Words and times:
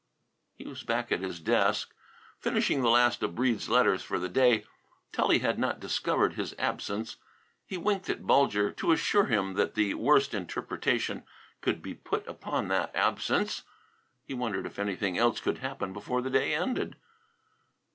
He 0.55 0.65
was 0.67 0.81
back 0.81 1.11
at 1.11 1.19
his 1.21 1.39
desk 1.39 1.93
finishing 2.39 2.81
the 2.81 2.89
last 2.89 3.21
of 3.21 3.35
Breede's 3.35 3.69
letters 3.69 4.01
for 4.01 4.17
the 4.17 4.29
day. 4.29 4.65
Tully 5.11 5.37
had 5.37 5.59
not 5.59 5.79
discovered 5.79 6.33
his 6.33 6.55
absence. 6.57 7.17
He 7.67 7.77
winked 7.77 8.09
at 8.09 8.25
Bulger 8.25 8.71
to 8.71 8.91
assure 8.93 9.25
him 9.25 9.53
that 9.53 9.75
the 9.75 9.93
worst 9.93 10.33
interpretation 10.33 11.21
could 11.61 11.83
be 11.83 11.93
put 11.93 12.25
upon 12.27 12.67
that 12.69 12.95
absence. 12.95 13.61
He 14.25 14.33
wondered 14.33 14.65
if 14.65 14.79
anything 14.79 15.19
else 15.19 15.39
could 15.39 15.59
happen 15.59 15.93
before 15.93 16.23
the 16.23 16.31
day 16.31 16.55
ended. 16.55 16.95